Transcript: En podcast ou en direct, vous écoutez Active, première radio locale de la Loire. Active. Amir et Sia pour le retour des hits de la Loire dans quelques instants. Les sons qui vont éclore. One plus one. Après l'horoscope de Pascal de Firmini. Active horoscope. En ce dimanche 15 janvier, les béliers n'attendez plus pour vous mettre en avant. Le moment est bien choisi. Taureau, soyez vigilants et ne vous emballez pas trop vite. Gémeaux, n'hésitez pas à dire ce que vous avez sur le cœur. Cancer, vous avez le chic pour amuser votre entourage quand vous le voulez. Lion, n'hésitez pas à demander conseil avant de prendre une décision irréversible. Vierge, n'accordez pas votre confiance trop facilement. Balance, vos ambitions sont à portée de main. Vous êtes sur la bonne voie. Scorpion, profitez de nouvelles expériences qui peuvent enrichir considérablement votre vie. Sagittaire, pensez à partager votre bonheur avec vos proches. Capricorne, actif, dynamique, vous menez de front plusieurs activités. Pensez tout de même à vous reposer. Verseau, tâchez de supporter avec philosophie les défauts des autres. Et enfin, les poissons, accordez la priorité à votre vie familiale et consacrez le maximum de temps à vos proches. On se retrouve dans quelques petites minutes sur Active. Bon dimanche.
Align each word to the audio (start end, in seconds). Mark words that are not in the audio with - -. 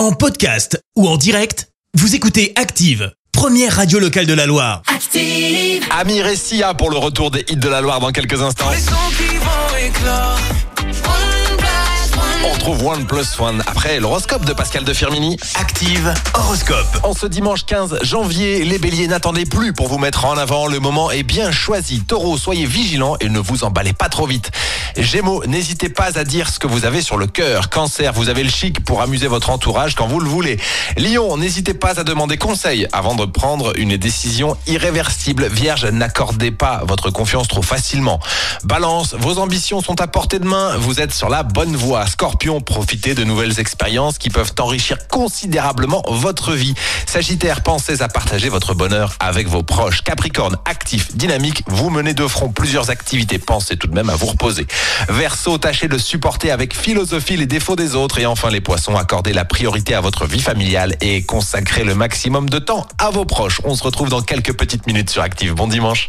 En 0.00 0.12
podcast 0.12 0.82
ou 0.96 1.06
en 1.06 1.18
direct, 1.18 1.68
vous 1.92 2.14
écoutez 2.14 2.54
Active, 2.56 3.12
première 3.32 3.76
radio 3.76 3.98
locale 3.98 4.24
de 4.24 4.32
la 4.32 4.46
Loire. 4.46 4.80
Active. 4.86 5.84
Amir 5.90 6.26
et 6.26 6.36
Sia 6.36 6.72
pour 6.72 6.88
le 6.88 6.96
retour 6.96 7.30
des 7.30 7.44
hits 7.50 7.56
de 7.56 7.68
la 7.68 7.82
Loire 7.82 8.00
dans 8.00 8.10
quelques 8.10 8.40
instants. 8.40 8.70
Les 8.70 8.78
sons 8.78 8.94
qui 9.18 9.36
vont 9.36 9.76
éclore. 9.76 10.29
One 12.82 13.04
plus 13.04 13.38
one. 13.38 13.62
Après 13.66 14.00
l'horoscope 14.00 14.46
de 14.46 14.54
Pascal 14.54 14.84
de 14.84 14.94
Firmini. 14.94 15.36
Active 15.56 16.14
horoscope. 16.32 16.86
En 17.02 17.12
ce 17.12 17.26
dimanche 17.26 17.66
15 17.66 17.98
janvier, 18.02 18.64
les 18.64 18.78
béliers 18.78 19.06
n'attendez 19.06 19.44
plus 19.44 19.74
pour 19.74 19.88
vous 19.88 19.98
mettre 19.98 20.24
en 20.24 20.38
avant. 20.38 20.66
Le 20.66 20.78
moment 20.78 21.10
est 21.10 21.22
bien 21.22 21.50
choisi. 21.50 22.00
Taureau, 22.00 22.38
soyez 22.38 22.64
vigilants 22.64 23.16
et 23.20 23.28
ne 23.28 23.38
vous 23.38 23.64
emballez 23.64 23.92
pas 23.92 24.08
trop 24.08 24.26
vite. 24.26 24.50
Gémeaux, 24.96 25.44
n'hésitez 25.46 25.90
pas 25.90 26.18
à 26.18 26.24
dire 26.24 26.48
ce 26.48 26.58
que 26.58 26.66
vous 26.66 26.86
avez 26.86 27.02
sur 27.02 27.18
le 27.18 27.26
cœur. 27.26 27.68
Cancer, 27.68 28.14
vous 28.14 28.30
avez 28.30 28.42
le 28.42 28.50
chic 28.50 28.82
pour 28.82 29.02
amuser 29.02 29.26
votre 29.26 29.50
entourage 29.50 29.94
quand 29.94 30.06
vous 30.06 30.20
le 30.20 30.28
voulez. 30.28 30.58
Lion, 30.96 31.36
n'hésitez 31.36 31.74
pas 31.74 32.00
à 32.00 32.04
demander 32.04 32.38
conseil 32.38 32.88
avant 32.92 33.14
de 33.14 33.26
prendre 33.26 33.78
une 33.78 33.98
décision 33.98 34.56
irréversible. 34.66 35.48
Vierge, 35.48 35.84
n'accordez 35.84 36.50
pas 36.50 36.82
votre 36.86 37.10
confiance 37.10 37.46
trop 37.46 37.62
facilement. 37.62 38.20
Balance, 38.64 39.14
vos 39.18 39.38
ambitions 39.38 39.82
sont 39.82 40.00
à 40.00 40.06
portée 40.06 40.38
de 40.38 40.46
main. 40.46 40.76
Vous 40.78 41.00
êtes 41.00 41.12
sur 41.12 41.28
la 41.28 41.42
bonne 41.42 41.76
voie. 41.76 42.06
Scorpion, 42.06 42.62
profitez 42.70 43.16
de 43.16 43.24
nouvelles 43.24 43.58
expériences 43.58 44.16
qui 44.16 44.30
peuvent 44.30 44.52
enrichir 44.60 45.08
considérablement 45.08 46.04
votre 46.08 46.52
vie. 46.52 46.74
Sagittaire, 47.04 47.62
pensez 47.62 48.00
à 48.00 48.06
partager 48.06 48.48
votre 48.48 48.74
bonheur 48.74 49.16
avec 49.18 49.48
vos 49.48 49.64
proches. 49.64 50.02
Capricorne, 50.02 50.56
actif, 50.66 51.16
dynamique, 51.16 51.64
vous 51.66 51.90
menez 51.90 52.14
de 52.14 52.24
front 52.28 52.52
plusieurs 52.52 52.88
activités. 52.88 53.40
Pensez 53.40 53.76
tout 53.76 53.88
de 53.88 53.94
même 53.94 54.08
à 54.08 54.14
vous 54.14 54.26
reposer. 54.26 54.68
Verseau, 55.08 55.58
tâchez 55.58 55.88
de 55.88 55.98
supporter 55.98 56.52
avec 56.52 56.72
philosophie 56.72 57.36
les 57.36 57.46
défauts 57.46 57.74
des 57.74 57.96
autres. 57.96 58.20
Et 58.20 58.26
enfin, 58.26 58.50
les 58.50 58.60
poissons, 58.60 58.94
accordez 58.94 59.32
la 59.32 59.44
priorité 59.44 59.94
à 59.94 60.00
votre 60.00 60.26
vie 60.26 60.40
familiale 60.40 60.94
et 61.00 61.22
consacrez 61.22 61.82
le 61.82 61.96
maximum 61.96 62.48
de 62.48 62.60
temps 62.60 62.86
à 62.98 63.10
vos 63.10 63.24
proches. 63.24 63.60
On 63.64 63.74
se 63.74 63.82
retrouve 63.82 64.10
dans 64.10 64.22
quelques 64.22 64.52
petites 64.52 64.86
minutes 64.86 65.10
sur 65.10 65.22
Active. 65.22 65.54
Bon 65.54 65.66
dimanche. 65.66 66.08